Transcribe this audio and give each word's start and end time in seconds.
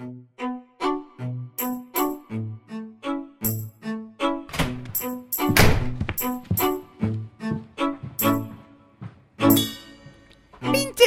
¡Pinche 0.00 0.14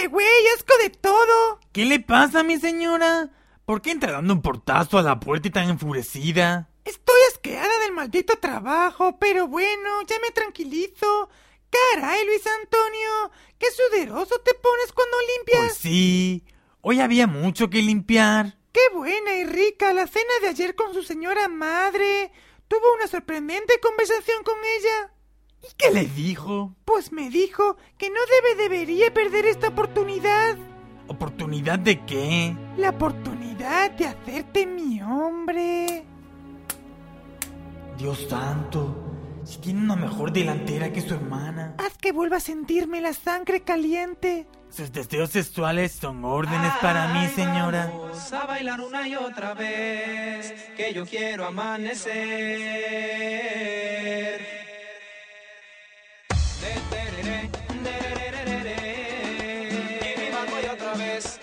güey! 0.10 0.28
¡Asco 0.56 0.78
de 0.80 0.92
todo! 0.92 1.60
¿Qué 1.72 1.86
le 1.86 2.02
pasa, 2.02 2.44
mi 2.44 2.60
señora? 2.60 3.32
¿Por 3.66 3.82
qué 3.82 3.90
entra 3.92 4.12
dando 4.12 4.36
un 4.36 4.44
portazo 4.44 5.00
a 5.00 5.02
la 5.02 5.20
puerta 5.20 5.48
y 5.48 5.52
tan 5.52 5.70
enfurecida? 5.70 6.70
Estoy 6.86 7.20
asqueada 7.32 7.80
del 7.80 7.94
maldito 7.94 8.38
trabajo, 8.38 9.18
pero 9.18 9.48
bueno, 9.48 10.04
ya 10.06 10.20
me 10.20 10.30
tranquilizo. 10.30 11.30
Caray, 11.96 12.24
Luis 12.28 12.46
Antonio, 12.46 13.32
qué 13.58 13.72
suderoso 13.72 14.40
te 14.42 14.54
pones 14.54 14.92
cuando 14.94 15.18
limpias. 15.36 15.62
Pues 15.62 15.78
sí, 15.78 16.46
hoy 16.82 17.00
había 17.00 17.26
mucho 17.26 17.72
que 17.72 17.82
limpiar. 17.82 18.62
Qué 18.84 18.98
buena 18.98 19.36
y 19.36 19.46
rica 19.46 19.94
la 19.94 20.08
cena 20.08 20.34
de 20.42 20.50
ayer 20.50 20.76
con 20.76 20.94
su 20.94 21.04
señora 21.04 21.48
madre. 21.48 22.32
Tuvo 22.68 22.96
una 22.96 23.08
sorprendente 23.08 23.80
conversación 23.80 24.44
con 24.44 24.56
ella. 24.58 25.14
¿Y 25.62 25.74
qué 25.78 25.92
le 25.92 26.06
dijo? 26.06 26.76
Pues 26.84 27.14
me 27.14 27.30
dijo 27.30 27.78
que 27.98 28.10
no 28.10 28.20
debe 28.26 28.62
debería 28.62 29.14
perder 29.14 29.46
esta 29.46 29.70
oportunidad. 29.70 30.58
¿Oportunidad 31.08 31.80
de 31.80 32.04
qué? 32.06 32.58
La 32.76 32.90
oportunidad 32.90 33.92
de 33.92 34.08
hacerte 34.08 34.66
mi 34.66 35.02
hombre. 35.02 36.06
Dios 37.98 38.28
santo, 38.28 38.98
si 39.46 39.60
tiene 39.60 39.80
una 39.80 39.96
mejor 39.96 40.34
delantera 40.34 40.92
que 40.92 41.00
su 41.00 41.14
hermana. 41.14 41.76
Haz 41.78 41.98
que 41.98 42.12
vuelva 42.12 42.38
a 42.38 42.42
sentirme 42.42 43.00
la 43.00 43.14
sangre 43.14 43.62
caliente. 43.62 44.46
Sus 44.76 44.92
deseos 44.92 45.30
sexuales 45.30 45.92
son 45.92 46.26
órdenes 46.26 46.74
para 46.82 47.10
mí, 47.10 47.28
señora. 47.36 47.92
Vamos 47.94 48.34
a 48.34 48.48
bailar 48.48 48.82
una 48.82 49.08
y 49.08 49.16
otra 49.16 49.54
vez, 49.54 50.52
que 50.76 50.92
yo 50.92 51.06
quiero 51.06 51.46
amanecer. 51.46 52.14
Y 60.10 60.32
barco 60.32 60.56
y 60.64 60.66
otra 60.68 60.94
vez. 60.96 61.40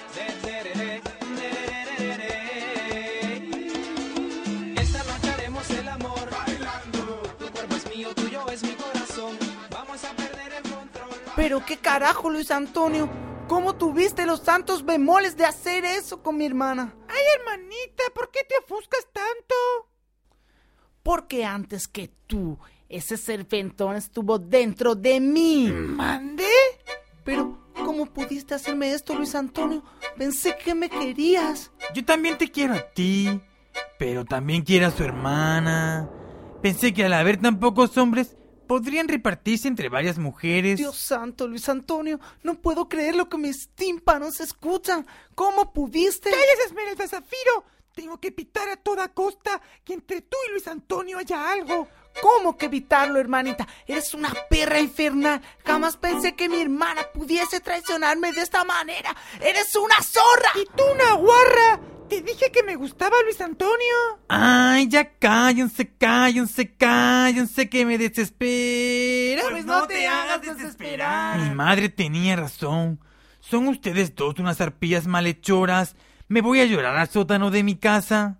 Esta 4.77 5.05
noche 5.05 5.31
haremos 5.31 5.71
el 5.71 5.89
amor. 5.89 6.29
Bailando. 6.31 7.23
Tu 7.39 7.49
cuerpo 7.53 7.77
es 7.77 7.87
mío, 7.95 8.13
tuyo 8.13 8.49
es 8.51 8.63
mi 8.65 8.71
corazón. 8.71 9.00
Pero 11.41 11.65
qué 11.65 11.79
carajo, 11.79 12.29
Luis 12.29 12.51
Antonio. 12.51 13.09
¿Cómo 13.49 13.75
tuviste 13.75 14.27
los 14.27 14.41
santos 14.41 14.85
bemoles 14.85 15.39
de 15.39 15.47
hacer 15.47 15.87
eso 15.87 16.23
con 16.23 16.37
mi 16.37 16.45
hermana? 16.45 16.95
Ay, 17.09 17.23
hermanita, 17.39 18.03
¿por 18.15 18.31
qué 18.31 18.41
te 18.47 18.55
ofuscas 18.63 19.09
tanto? 19.11 19.55
Porque 21.03 21.47
antes 21.47 21.89
que 21.89 22.11
tú, 22.27 22.59
ese 22.91 23.17
serpentón 23.17 23.97
estuvo 23.97 24.39
dentro 24.39 24.95
de 24.95 25.19
mí. 25.19 25.73
¿Mande? 25.73 26.45
Pero, 27.25 27.59
¿cómo 27.87 28.05
pudiste 28.05 28.55
hacerme 28.55 28.93
esto, 28.93 29.15
Luis 29.15 29.35
Antonio? 29.35 29.83
Pensé 30.19 30.59
que 30.63 30.75
me 30.75 30.91
querías. 30.91 31.73
Yo 31.95 32.05
también 32.05 32.37
te 32.37 32.51
quiero 32.51 32.75
a 32.75 32.83
ti, 32.83 33.41
pero 33.99 34.27
también 34.27 34.61
quiero 34.61 34.89
a 34.89 34.91
su 34.91 35.03
hermana. 35.03 36.07
Pensé 36.61 36.93
que 36.93 37.07
al 37.07 37.15
haber 37.15 37.39
tan 37.39 37.59
pocos 37.59 37.97
hombres, 37.97 38.37
podrían 38.71 39.09
repartirse 39.09 39.67
entre 39.67 39.89
varias 39.89 40.17
mujeres. 40.17 40.79
Dios 40.79 40.97
santo, 40.97 41.49
Luis 41.49 41.69
Antonio, 41.69 42.21
no 42.45 42.55
puedo 42.55 42.89
creer 42.89 43.17
lo 43.17 43.29
que 43.29 43.37
mis 43.37 43.71
tímpanos 43.71 44.39
escuchan. 44.39 45.05
¿Cómo 45.35 45.73
pudiste? 45.73 46.31
¡Cállese, 46.31 46.67
Esmeralda 46.67 47.09
Zafiro! 47.09 47.65
Tengo 47.97 48.21
que 48.21 48.29
evitar 48.29 48.69
a 48.69 48.77
toda 48.77 49.09
costa 49.09 49.61
que 49.85 49.95
entre 49.95 50.21
tú 50.21 50.37
y 50.47 50.53
Luis 50.53 50.69
Antonio 50.69 51.19
haya 51.19 51.51
algo. 51.51 51.89
¿Cómo 52.23 52.57
que 52.57 52.67
evitarlo, 52.67 53.19
hermanita? 53.19 53.67
Eres 53.89 54.15
una 54.15 54.33
perra 54.49 54.79
infernal. 54.79 55.43
Jamás 55.65 55.97
pensé 55.97 56.37
que 56.37 56.49
mi 56.49 56.61
hermana 56.61 57.03
pudiese 57.13 57.59
traicionarme 57.59 58.33
de 58.33 58.43
esta 58.43 58.63
manera. 58.65 59.17
¡Eres 59.41 59.75
una 59.75 59.97
zorra! 60.01 60.51
¡Y 60.55 60.65
tú 60.77 60.85
una 60.93 61.15
guarra! 61.15 61.50
Te 62.31 62.37
dije 62.37 62.53
que 62.53 62.63
me 62.63 62.77
gustaba 62.77 63.17
Luis 63.25 63.41
Antonio. 63.41 63.97
Ay, 64.29 64.87
ya 64.89 65.19
cállense, 65.19 65.93
cállense, 65.95 66.73
cállense 66.77 67.69
que 67.69 67.85
me 67.85 67.99
desespera. 67.99 69.43
Pues 69.51 69.65
no 69.65 69.85
te 69.89 70.07
hagas 70.07 70.41
desesperar. 70.43 71.41
Mi 71.41 71.55
madre 71.55 71.89
tenía 71.89 72.37
razón. 72.37 73.01
Son 73.41 73.67
ustedes 73.67 74.15
dos 74.15 74.39
unas 74.39 74.61
arpías 74.61 75.09
malhechoras. 75.09 75.97
Me 76.29 76.41
voy 76.41 76.61
a 76.61 76.67
llorar 76.67 76.97
al 76.97 77.09
sótano 77.09 77.51
de 77.51 77.65
mi 77.65 77.75
casa. 77.75 78.39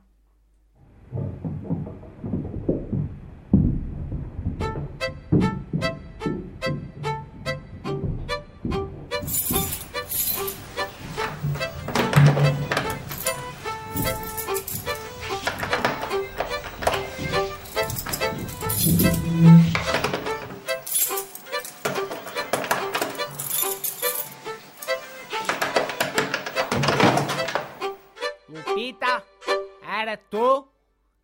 ¿Eres 30.01 30.21
tú? 30.31 30.71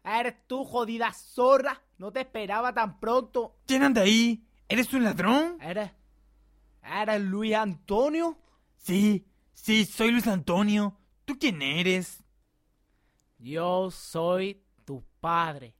¿Eres 0.05 0.35
tú, 0.47 0.65
jodida 0.65 1.13
zorra? 1.13 1.83
No 1.99 2.13
te 2.13 2.21
esperaba 2.21 2.73
tan 2.73 3.01
pronto. 3.01 3.57
¿Quién 3.67 3.83
anda 3.83 4.03
ahí? 4.03 4.47
¿Eres 4.69 4.93
un 4.93 5.05
ladrón? 5.05 5.59
¿Eres. 5.61 5.91
¿Eres 6.83 7.21
Luis 7.21 7.55
Antonio? 7.55 8.39
Sí, 8.77 9.27
sí, 9.53 9.85
soy 9.85 10.13
Luis 10.13 10.27
Antonio. 10.27 10.97
¿Tú 11.25 11.37
quién 11.39 11.61
eres? 11.63 12.23
Yo 13.39 13.91
soy 13.91 14.63
tu 14.85 15.05
padre. 15.21 15.75